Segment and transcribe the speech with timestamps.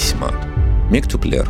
[0.00, 0.32] Письма.
[0.90, 1.46] Мектюплер.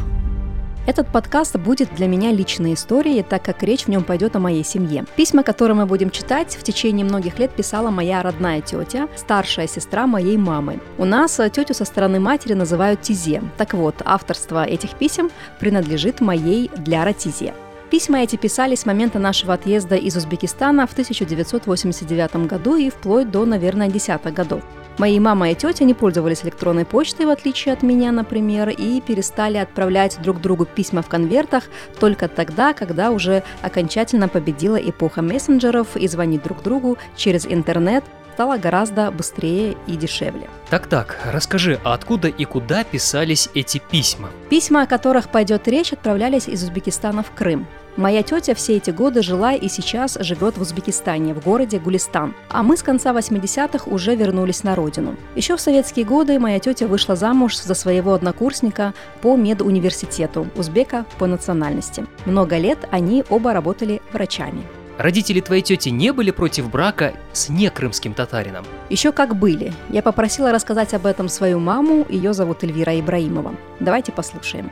[0.85, 4.65] Этот подкаст будет для меня личной историей, так как речь в нем пойдет о моей
[4.65, 5.05] семье.
[5.15, 10.09] Письма, которые мы будем читать, в течение многих лет писала моя родная тетя, старшая сестра
[10.09, 10.81] моей мамы.
[10.99, 13.41] У нас тетю со стороны матери называют Тизе.
[13.57, 15.31] Так вот, авторство этих писем
[15.61, 17.55] принадлежит моей Диляра Тизе.
[17.89, 23.45] Письма эти писали с момента нашего отъезда из Узбекистана в 1989 году и вплоть до,
[23.45, 24.65] наверное, десятых годов.
[25.01, 29.57] Мои мама и тетя не пользовались электронной почтой, в отличие от меня, например, и перестали
[29.57, 31.65] отправлять друг другу письма в конвертах
[31.99, 38.05] только тогда, когда уже окончательно победила эпоха мессенджеров и звонить друг другу через интернет
[38.41, 40.49] стало гораздо быстрее и дешевле.
[40.71, 44.31] Так-так, расскажи, а откуда и куда писались эти письма?
[44.49, 47.67] Письма, о которых пойдет речь, отправлялись из Узбекистана в Крым.
[47.99, 52.35] Моя тетя все эти годы жила и сейчас живет в Узбекистане, в городе Гулистан.
[52.49, 55.17] А мы с конца 80-х уже вернулись на родину.
[55.35, 61.27] Еще в советские годы моя тетя вышла замуж за своего однокурсника по медуниверситету, узбека по
[61.27, 62.07] национальности.
[62.25, 64.63] Много лет они оба работали врачами.
[65.01, 68.67] Родители твоей тети не были против брака с некрымским татарином?
[68.91, 69.73] Еще как были.
[69.89, 73.55] Я попросила рассказать об этом свою маму, ее зовут Эльвира Ибраимова.
[73.81, 74.71] Давайте послушаем.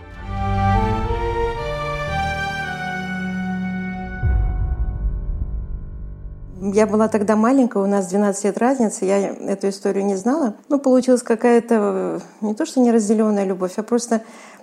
[6.60, 10.56] Я была тогда маленькая, у нас 12 лет разницы, я эту историю не знала.
[10.68, 14.20] Ну, получилась какая-то не то что неразделенная любовь, а просто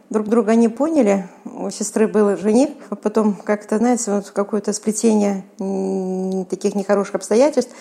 [0.10, 1.28] друг друга не поняли.
[1.46, 5.44] У сестры был жених, а потом как-то, знаете, вот какое-то сплетение
[6.50, 7.74] таких нехороших обстоятельств,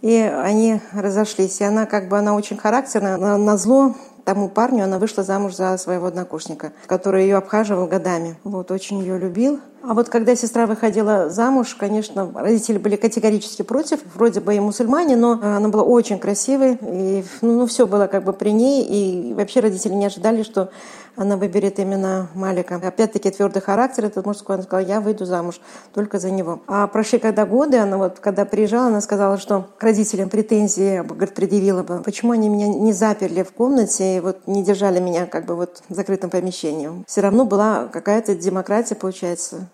[0.00, 1.60] и они разошлись.
[1.60, 3.94] И она как бы, она очень характерная, на, зло
[4.24, 8.38] тому парню она вышла замуж за своего однокурсника, который ее обхаживал годами.
[8.44, 9.60] Вот, очень ее любил.
[9.82, 13.98] А вот когда сестра выходила замуж, конечно, родители были категорически против.
[14.14, 16.78] Вроде бы и мусульмане, но она была очень красивой.
[16.82, 18.84] И ну, ну все было как бы при ней.
[18.84, 20.70] И вообще родители не ожидали, что
[21.16, 22.76] она выберет именно Малика.
[22.76, 24.56] Опять-таки твердый характер этот мужской.
[24.56, 25.60] Она сказала, я выйду замуж
[25.92, 26.62] только за него.
[26.66, 31.34] А прошли когда годы, она вот когда приезжала, она сказала, что к родителям претензии, говорит,
[31.34, 35.46] предъявила бы, почему они меня не заперли в комнате и вот не держали меня как
[35.46, 37.04] бы вот в закрытом помещении.
[37.06, 39.68] Все равно была какая-то демократия, получается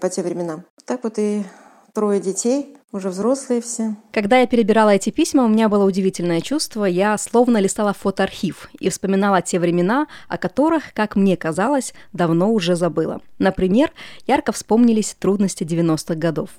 [0.00, 0.64] по тем временам.
[0.84, 1.44] Так вот и
[1.92, 3.96] трое детей, уже взрослые все.
[4.12, 6.84] Когда я перебирала эти письма, у меня было удивительное чувство.
[6.84, 12.76] Я словно листала фотоархив и вспоминала те времена, о которых, как мне казалось, давно уже
[12.76, 13.20] забыла.
[13.38, 13.92] Например,
[14.26, 16.50] ярко вспомнились трудности 90-х годов.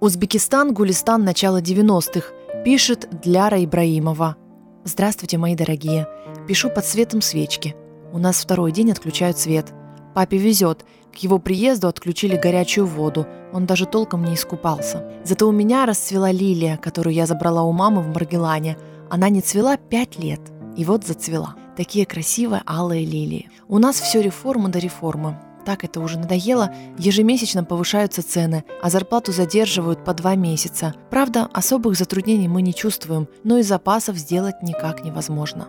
[0.00, 2.32] Узбекистан, Гулистан, начало 90-х.
[2.64, 4.36] Пишет Дляра Ибраимова.
[4.84, 6.08] Здравствуйте, мои дорогие.
[6.46, 7.74] Пишу под светом свечки.
[8.12, 9.72] У нас второй день отключают свет.
[10.14, 10.84] Папе везет.
[11.12, 15.04] К его приезду отключили горячую воду, он даже толком не искупался.
[15.24, 18.78] Зато у меня расцвела лилия, которую я забрала у мамы в Маргелане.
[19.10, 20.40] Она не цвела пять лет,
[20.76, 21.54] и вот зацвела.
[21.76, 23.50] Такие красивые алые лилии.
[23.68, 25.38] У нас все реформа до реформы.
[25.64, 30.94] Так это уже надоело, ежемесячно повышаются цены, а зарплату задерживают по два месяца.
[31.10, 35.68] Правда, особых затруднений мы не чувствуем, но и запасов сделать никак невозможно.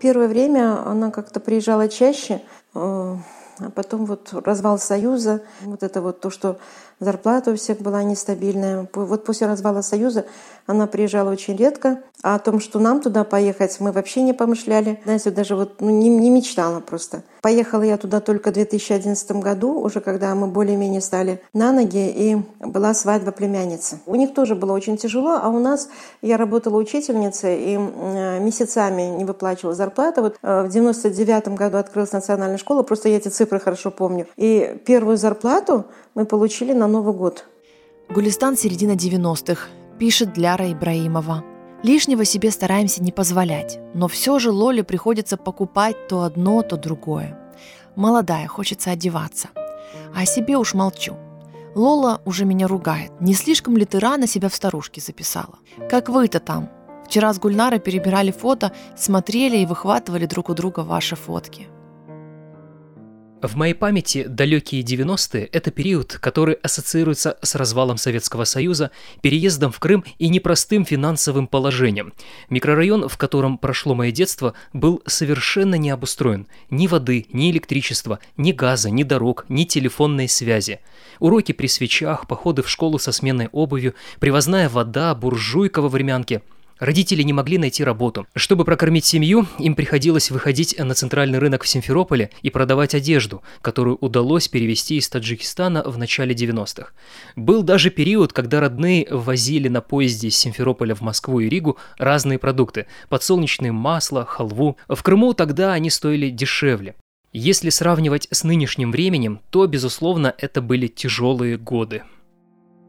[0.00, 2.42] Первое время она как-то приезжала чаще,
[2.74, 3.16] э,
[3.58, 6.58] а потом вот развал Союза, вот это вот то, что
[7.00, 8.88] зарплата у всех была нестабильная.
[8.94, 10.26] Вот после развала Союза
[10.66, 15.00] она приезжала очень редко, а о том, что нам туда поехать, мы вообще не помышляли.
[15.04, 17.22] Знаете, даже вот ну, не, не мечтала просто.
[17.40, 22.36] Поехала я туда только в 2011 году, уже когда мы более-менее стали на ноги, и
[22.60, 23.98] была свадьба племянницы.
[24.04, 25.88] У них тоже было очень тяжело, а у нас
[26.20, 27.76] я работала учительницей, и
[28.40, 30.20] месяцами не выплачивала зарплату.
[30.20, 34.26] Вот э, в 99 году открылась национальная школа, просто я эти цифры хорошо помню.
[34.36, 37.46] И первую зарплату мы получили на Новый год.
[38.08, 39.68] Гулистан середина 90-х,
[39.98, 41.44] пишет Дляра Ибраимова.
[41.82, 47.38] Лишнего себе стараемся не позволять, но все же Лоле приходится покупать то одно, то другое.
[47.96, 49.48] Молодая, хочется одеваться.
[50.14, 51.16] А о себе уж молчу.
[51.74, 53.12] Лола уже меня ругает.
[53.20, 55.58] Не слишком ли ты рано себя в старушке записала?
[55.88, 56.68] Как вы-то там?
[57.06, 61.68] Вчера с Гульнарой перебирали фото, смотрели и выхватывали друг у друга ваши фотки.
[63.42, 68.90] В моей памяти далекие 90-е– это период, который ассоциируется с развалом Советского Союза,
[69.22, 72.12] переездом в Крым и непростым финансовым положением.
[72.50, 76.48] Микрорайон, в котором прошло мое детство, был совершенно не обустроен.
[76.68, 80.80] Ни воды, ни электричества, ни газа, ни дорог, ни телефонной связи.
[81.18, 86.42] Уроки при свечах, походы в школу со сменной обувью, привозная вода, буржуйка во времянке–
[86.80, 88.26] Родители не могли найти работу.
[88.34, 93.98] Чтобы прокормить семью, им приходилось выходить на центральный рынок в Симферополе и продавать одежду, которую
[94.00, 96.92] удалось перевести из Таджикистана в начале 90-х.
[97.36, 102.38] Был даже период, когда родные возили на поезде из Симферополя в Москву и Ригу разные
[102.38, 104.78] продукты– подсолнечное масло, халву.
[104.88, 106.94] В Крыму тогда они стоили дешевле.
[107.34, 112.04] Если сравнивать с нынешним временем, то, безусловно, это были тяжелые годы.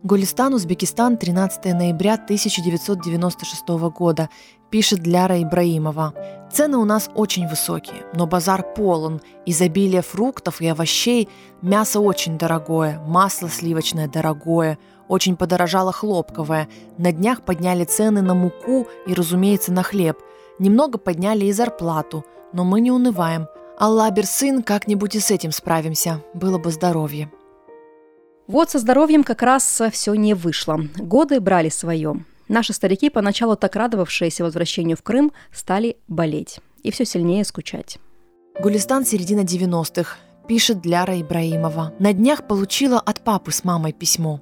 [0.04, 4.30] Гулистан, Узбекистан, 13 ноября 1996 года,
[4.72, 6.16] пишет Ляра Ибраимова.
[6.52, 11.30] Цены у нас очень высокие, но базар полон, изобилие фруктов и овощей,
[11.62, 18.88] мясо очень дорогое, масло сливочное дорогое, очень подорожало хлопковое, на днях подняли цены на муку
[19.06, 20.18] и, разумеется, на хлеб.
[20.58, 23.48] Немного подняли и зарплату, но мы не унываем.
[23.78, 27.32] Аллах сын, как-нибудь и с этим справимся, было бы здоровье.
[28.52, 30.78] Вот со здоровьем как раз все не вышло.
[30.98, 32.26] Годы брали свое.
[32.50, 37.98] Наши старики, поначалу так радовавшиеся возвращению в Крым, стали болеть и все сильнее скучать.
[38.60, 40.18] Гулистан середина 90-х.
[40.50, 41.94] Пишет Ляра Ибраимова.
[41.98, 44.42] На днях получила от папы с мамой письмо.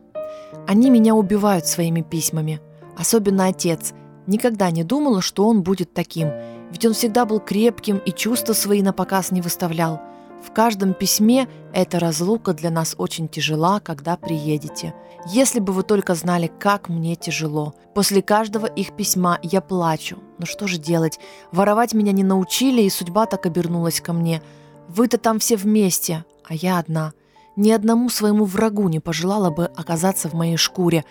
[0.67, 2.61] Они меня убивают своими письмами.
[2.97, 3.93] Особенно отец.
[4.25, 6.31] Никогда не думала, что он будет таким.
[6.71, 10.01] Ведь он всегда был крепким и чувства свои на показ не выставлял.
[10.41, 14.93] В каждом письме эта разлука для нас очень тяжела, когда приедете.
[15.27, 17.73] Если бы вы только знали, как мне тяжело.
[17.93, 20.17] После каждого их письма я плачу.
[20.37, 21.19] Но что же делать?
[21.51, 24.41] Воровать меня не научили, и судьба так обернулась ко мне.
[24.87, 27.11] Вы-то там все вместе, а я одна.
[27.57, 31.03] Ни одному своему врагу не пожелала бы оказаться в моей шкуре.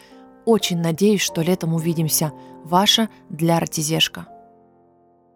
[0.47, 2.33] Очень надеюсь, что летом увидимся.
[2.65, 4.27] Ваша для Ратизешка.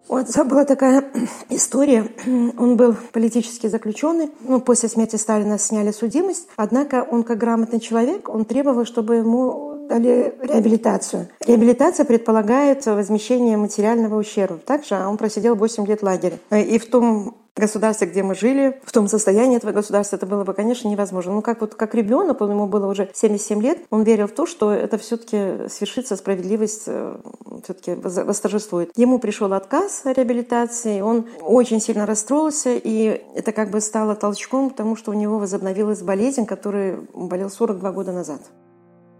[0.09, 1.05] У отца была такая
[1.49, 2.07] история.
[2.27, 4.31] Он был политически заключенный.
[4.41, 6.49] Ну, после смерти Сталина сняли судимость.
[6.57, 11.29] Однако он, как грамотный человек, он требовал, чтобы ему дали реабилитацию.
[11.47, 14.59] Реабилитация предполагает возмещение материального ущерба.
[14.59, 16.39] Также он просидел 8 лет в лагере.
[16.51, 20.55] И в том государстве, где мы жили, в том состоянии этого государства, это было бы,
[20.55, 21.33] конечно, невозможно.
[21.33, 24.47] Ну, как вот как ребенок, он ему было уже 77 лет, он верил в то,
[24.47, 27.17] что это все-таки свершится, справедливость э,
[27.65, 28.91] все-таки восторжествует.
[28.97, 34.71] Ему пришел отказ о реабилитации, он очень сильно расстроился, и это как бы стало толчком
[34.71, 38.41] к тому, что у него возобновилась болезнь, которой болел 42 года назад.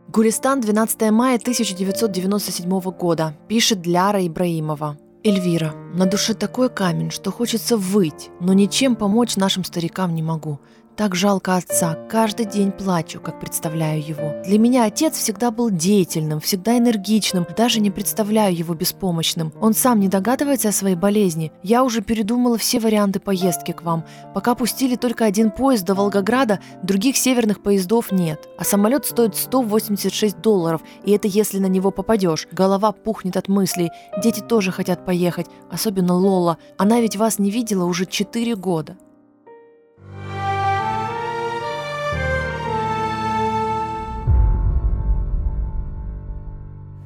[0.09, 4.99] Гуристан, 12 мая 1997 года, пишет Ляра Ибраимова.
[5.25, 10.59] Эльвира, на душе такой камень, что хочется выть, но ничем помочь нашим старикам не могу.
[10.95, 14.35] Так жалко отца, каждый день плачу, как представляю его.
[14.45, 19.55] Для меня отец всегда был деятельным, всегда энергичным, даже не представляю его беспомощным.
[19.59, 21.51] Он сам не догадывается о своей болезни.
[21.63, 24.05] Я уже передумала все варианты поездки к вам.
[24.35, 28.47] Пока пустили только один поезд до Волгограда, других северных поездов нет.
[28.59, 32.47] А самолет стоит 186 долларов, и это если на него попадешь.
[32.53, 33.91] Голова пухнет от мыслей.
[34.23, 36.59] Дети тоже хотят поехать, особенно Лола.
[36.77, 38.99] Она ведь вас не видела уже 4 года.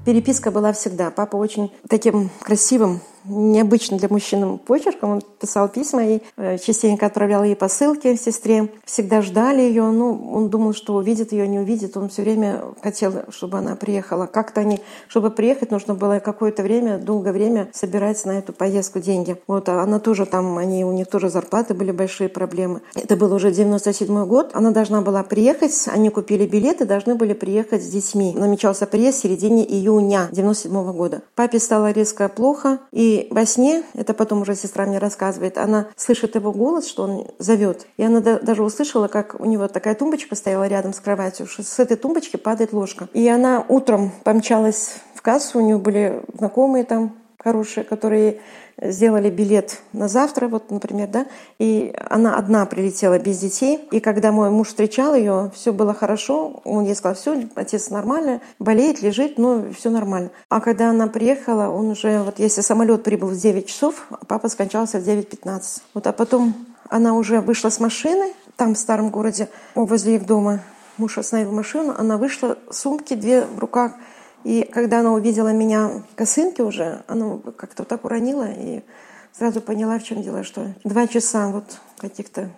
[0.06, 1.10] Переписка была всегда.
[1.10, 5.10] Папа очень таким красивым необычно для мужчин почерком.
[5.10, 8.68] Он писал письма и э, частенько отправлял ей посылки сестре.
[8.84, 9.84] Всегда ждали ее.
[9.84, 11.96] Ну, он думал, что увидит ее, не увидит.
[11.96, 14.26] Он все время хотел, чтобы она приехала.
[14.26, 19.36] Как-то они, чтобы приехать, нужно было какое-то время, долгое время собирать на эту поездку деньги.
[19.46, 22.80] Вот, а она тоже там, они, у них тоже зарплаты были большие проблемы.
[22.94, 24.50] Это был уже 97 год.
[24.54, 25.88] Она должна была приехать.
[25.88, 28.34] Они купили билеты, должны были приехать с детьми.
[28.36, 31.22] Намечался приезд в середине июня 97 года.
[31.34, 36.34] Папе стало резко плохо, и во сне, это потом уже сестра мне рассказывает, она слышит
[36.34, 37.86] его голос, что он зовет.
[37.96, 41.78] И она даже услышала, как у него такая тумбочка стояла рядом с кроватью, что с
[41.78, 43.08] этой тумбочки падает ложка.
[43.12, 47.14] И она утром помчалась в кассу, у нее были знакомые там
[47.46, 48.40] хорошие, которые
[48.76, 51.26] сделали билет на завтра, вот, например, да,
[51.60, 56.60] и она одна прилетела без детей, и когда мой муж встречал ее, все было хорошо,
[56.64, 60.30] он ей сказал, все, отец нормально, болеет, лежит, ну, все нормально.
[60.48, 64.98] А когда она приехала, он уже, вот если самолет прибыл в 9 часов, папа скончался
[64.98, 65.82] в 9.15.
[65.94, 66.52] Вот, а потом
[66.90, 70.58] она уже вышла с машины, там в старом городе, возле их дома,
[70.98, 73.92] муж остановил машину, она вышла, сумки две в руках–
[74.46, 78.84] и когда она увидела меня в косынке уже, она как-то так уронила и
[79.32, 81.64] сразу поняла, в чем дело, что два часа вот
[81.98, 82.48] каких-то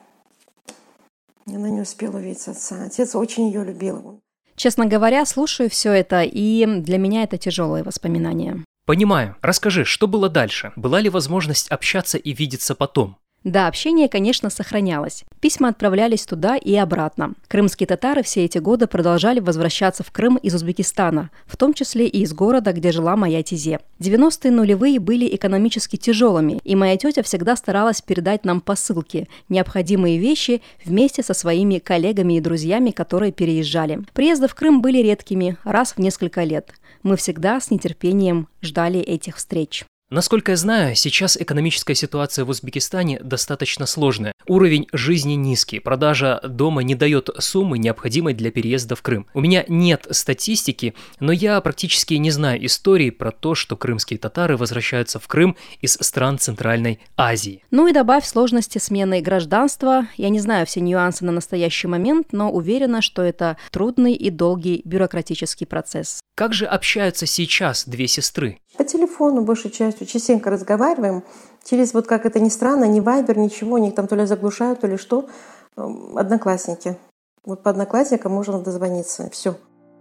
[1.46, 2.84] она не успела увидеть отца.
[2.84, 4.20] Отец очень ее любил.
[4.54, 8.62] Честно говоря, слушаю все это, и для меня это тяжелые воспоминания.
[8.84, 9.36] Понимаю.
[9.40, 10.72] Расскажи, что было дальше?
[10.76, 13.16] Была ли возможность общаться и видеться потом?
[13.44, 15.24] Да, общение, конечно, сохранялось.
[15.40, 17.34] Письма отправлялись туда и обратно.
[17.46, 22.22] Крымские татары все эти годы продолжали возвращаться в Крым из Узбекистана, в том числе и
[22.22, 23.78] из города, где жила моя тезе.
[24.00, 30.60] 90-е нулевые были экономически тяжелыми, и моя тетя всегда старалась передать нам посылки, необходимые вещи
[30.84, 34.00] вместе со своими коллегами и друзьями, которые переезжали.
[34.14, 36.72] Приезды в Крым были редкими, раз в несколько лет.
[37.04, 39.84] Мы всегда с нетерпением ждали этих встреч.
[40.10, 44.32] Насколько я знаю, сейчас экономическая ситуация в Узбекистане достаточно сложная.
[44.46, 49.26] Уровень жизни низкий, продажа дома не дает суммы, необходимой для переезда в Крым.
[49.34, 54.56] У меня нет статистики, но я практически не знаю истории про то, что крымские татары
[54.56, 57.62] возвращаются в Крым из стран Центральной Азии.
[57.70, 60.06] Ну и добавь сложности смены гражданства.
[60.16, 64.80] Я не знаю все нюансы на настоящий момент, но уверена, что это трудный и долгий
[64.86, 66.22] бюрократический процесс.
[66.34, 68.60] Как же общаются сейчас две сестры?
[68.78, 71.24] По телефону большей частью частенько разговариваем.
[71.64, 74.86] Через, вот как это ни странно, ни вайбер, ничего, них там то ли заглушают, то
[74.86, 75.28] ли что.
[75.76, 76.96] Эм, одноклассники.
[77.44, 79.28] Вот по одноклассникам можно дозвониться.
[79.32, 79.56] Все.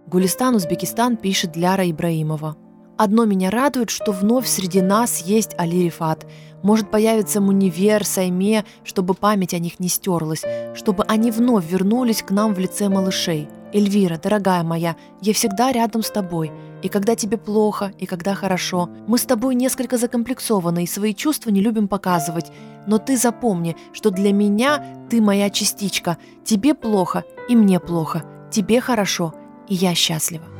[0.06, 2.56] Гулистан Узбекистан пишет Ляра Ибраимова.
[2.96, 6.24] Одно меня радует, что вновь среди нас есть Али Рифат.
[6.62, 10.44] Может появиться Мунивер, Сайме, чтобы память о них не стерлась,
[10.74, 16.02] чтобы они вновь вернулись к нам в лице малышей– Эльвира, дорогая моя, я всегда рядом
[16.02, 16.50] с тобой.
[16.82, 18.88] И когда тебе плохо, и когда хорошо.
[19.06, 22.52] Мы с тобой несколько закомплексованы и свои чувства не любим показывать.
[22.86, 26.18] Но ты запомни, что для меня ты моя частичка.
[26.44, 28.24] Тебе плохо, и мне плохо.
[28.50, 29.34] Тебе хорошо,
[29.68, 30.57] и я счастлива.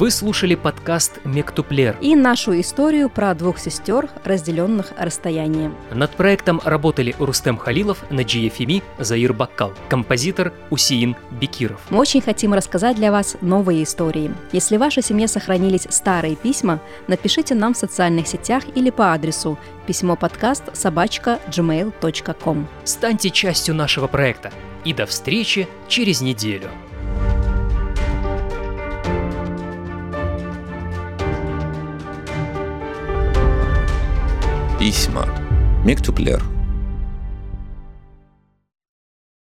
[0.00, 5.76] Вы слушали подкаст «Мектюплер» и нашу историю про двух сестер, разделенных расстоянием.
[5.92, 11.82] Над проектом работали Рустем Халилов, Наджие Феми, Заир Баккал, композитор Усеин Бекиров.
[11.90, 14.34] Мы очень хотим рассказать для вас новые истории.
[14.52, 19.58] Если в вашей семье сохранились старые письма, напишите нам в социальных сетях или по адресу
[19.86, 22.66] письмо подкаст собачка gmail.com.
[22.84, 24.50] Станьте частью нашего проекта
[24.82, 26.70] и до встречи через неделю.
[34.80, 35.26] Письма.
[35.84, 36.59] Мектюплер.